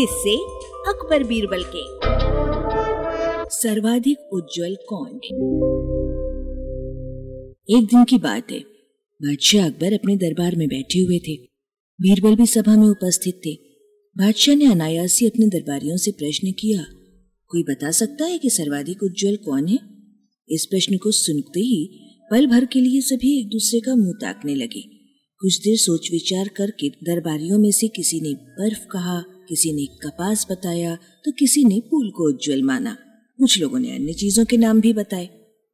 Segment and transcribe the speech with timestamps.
[0.00, 0.36] किससे
[0.90, 1.82] अकबर बीरबल के।
[3.56, 5.08] सर्वाधिक उज्जवल कौन?
[5.08, 5.38] है
[7.78, 8.60] एक दिन की बात है।
[9.22, 11.36] बादशाह अकबर अपने दरबार में बैठे हुए थे।
[12.00, 13.54] बीरबल भी सभा में उपस्थित थे।
[14.18, 16.86] बादशाह ने अनायासी अपने दरबारियों से प्रश्न किया,
[17.48, 19.78] कोई बता सकता है कि सर्वाधिक उज्जवल कौन है?
[20.50, 24.54] इस प्रश्न को सुनते ही पल भर के लिए सभी एक दूसरे का मुँह ताकने
[24.54, 24.80] लगे।
[25.40, 30.46] कुछ देर सोच विचार करके दरबारियों में से किसी ने बर्फ़ कहा किसी ने कपास
[30.50, 30.94] बताया
[31.24, 32.96] तो किसी ने फूल को उज्जवल माना।
[33.38, 35.28] कुछ लोगों ने अन्य चीज़ों के नाम भी बताए।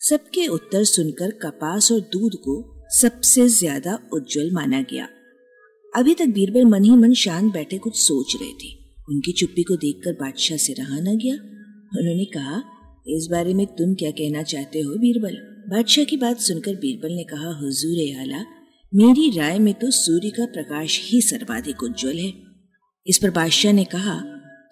[0.00, 2.62] सबके उत्तर सुनकर कपास और दूध को
[2.92, 5.08] सबसे ज़्यादा उज्जवल माना गया।
[5.92, 8.74] अभी तक बीरबल मन ही मन शांत बैठे कुछ सोच रहे थे।
[9.08, 11.34] उनकी चुप्पी को देखकर बादशाह से रहा न गया।
[11.98, 12.62] उन्होंने कहा,
[13.08, 15.36] इस बारे में तुम क्या कहना चाहते हो बीरबल?
[15.70, 18.44] बादशाह की बात सुनकर बीरबल ने कहा, हुजूर आला,
[18.92, 22.45] मेरी राय में तो सूर्य का प्रकाश ही सर्वाधिक उज्जवल है।
[23.08, 24.20] इस पर बादशाह ने कहा,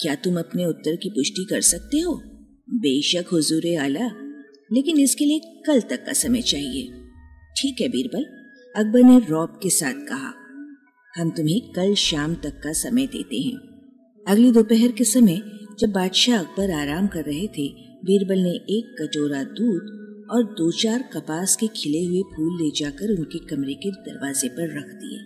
[0.00, 2.22] क्या तुम अपने उत्तर की पुष्टि कर सकते हो?
[2.70, 4.06] बेशक, हुजूर आला,
[4.72, 6.90] लेकिन इसके लिए कल तक का समय चाहिए।
[7.60, 8.22] ठीक है बीरबल,
[8.76, 10.34] अकबर ने रॉब के साथ कहा।
[11.16, 13.56] हम तुम्हें कल शाम तक का समय देते हैं।
[14.28, 15.42] अगली दोपहर के समय,
[15.80, 17.68] जब बादशाह अकबर आराम कर रहे थे,
[18.04, 19.82] बीरबल ने एक कटोरा दूध
[20.30, 24.78] और दो चार कपास के खिले हुए फूल ले जाकर उनके कमरे के दरवाजे पर
[24.78, 25.18] रख दिए।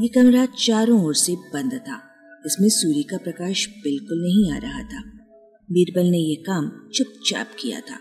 [0.00, 2.07] ये कमरा चारों ओर से बंद था।
[2.44, 5.02] इसमें सूर्य का प्रकाश बिल्कुल नहीं आ रहा था।
[5.68, 7.98] बीरबल ने यह काम चुपचाप किया था।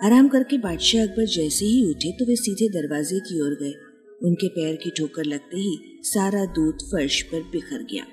[0.00, 3.72] आराम करके बादशाह अकबर जैसे ही उठे तो वे सीधे दरवाजे की ओर गए।
[4.20, 8.04] उनके पैर की ठोकर लगते ही सारा दूध फर्श पर बिखर गया।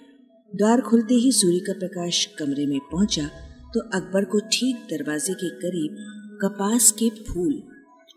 [0.51, 3.27] द्वार खुलते ही सूर्य का प्रकाश कमरे में पहुँचा
[3.73, 5.97] तो अकबर को ठीक दरवाजे के करीब
[6.41, 7.53] कपास के फूल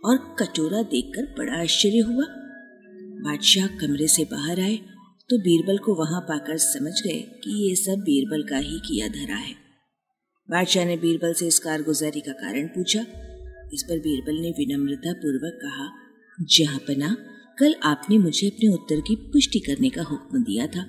[0.04, 2.24] और कटोरा देखकर बड़ा आश्चर्य हुआ।
[3.24, 4.78] बादशाह कमरे से बाहर आए
[5.28, 9.36] तो बीरबल को वहाँ पाकर समझ गए कि ये सब बीरबल का ही किया धरा
[9.36, 9.54] है।
[10.48, 13.00] बादशाह ने बीरबल से इस कारगुजारी का कारण पूछा।
[13.74, 15.88] इस पर बीरबल ने विनम्रता पूर्वक कहा
[16.40, 17.16] जहापना
[17.58, 20.84] कल आपने मुझे अपने उत्तर की पुष्टि करने का हुक्म दिया था।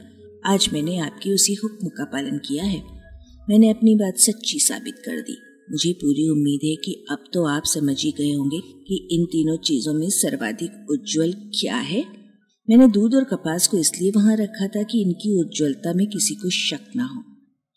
[0.45, 2.81] आज मैंने आपकी उसी हुक्म का पालन किया है।
[3.49, 5.37] मैंने अपनी बात सच्ची साबित कर दी।
[5.71, 9.57] मुझे पूरी उम्मीद है कि अब तो आप समझ ही गए होंगे कि इन तीनों
[9.57, 12.22] चीज़ों में सर्वाधिक उज्जवल क्या है।
[12.67, 16.49] मैंने दूध और कपास को इसलिए वहाँ रखा था कि इनकी उज्जवलता में किसी को
[16.49, 17.21] शक ना हो।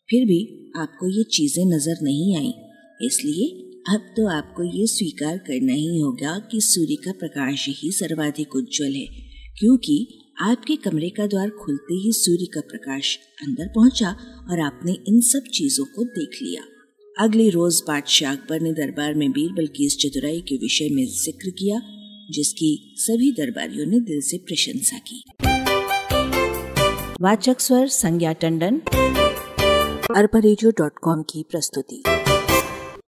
[0.09, 0.39] फिर भी
[0.77, 2.53] आपको ये चीज़ें नज़र नहीं आई।
[3.01, 3.47] इसलिए
[3.87, 8.95] अब तो आपको ये स्वीकार करना ही होगा कि सूर्य का प्रकाश ही सर्वाधिक उज्जवल
[8.95, 9.07] है,
[9.59, 14.11] क्योंकि आपके कमरे का द्वार खुलते ही सूर्य का प्रकाश अंदर पहुँचा
[14.51, 16.63] और आपने इन सब चीज़ों को देख लिया।
[17.17, 21.51] अगले रोज बादशाह अकबर ने दरबार में बीरबल की इस चतुराई के विषय में ज़िक्र
[21.51, 21.81] किया
[22.31, 25.25] जिसकी सभी दरबारियों ने दिल से प्रशंसा की।
[27.21, 28.81] वाचक स्वर संज्ञा टंडन।
[30.17, 30.39] अरबा
[31.23, 32.03] की प्रस्तुति।